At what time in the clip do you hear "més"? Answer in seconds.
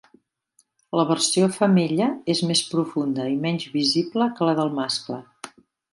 2.53-2.63